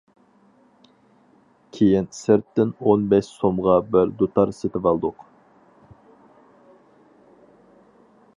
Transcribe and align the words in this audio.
كېيىن 1.77 2.07
سىرتتىن 2.19 2.71
ئون 2.87 3.05
بەش 3.11 3.29
سومغا 3.35 3.77
بىر 3.97 4.15
دۇتار 4.23 4.55
سېتىۋالدۇق. 4.61 5.27